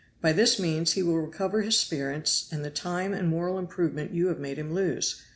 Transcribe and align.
By 0.19 0.33
this 0.33 0.57
means 0.57 0.93
he 0.93 1.03
will 1.03 1.19
recover 1.21 1.61
his 1.61 1.77
spirits 1.77 2.49
and 2.51 2.65
the 2.65 2.71
time 2.71 3.13
and 3.13 3.27
moral 3.27 3.59
improvement 3.59 4.15
you 4.15 4.29
have 4.29 4.39
made 4.39 4.57
him 4.57 4.73
lose. 4.73 5.21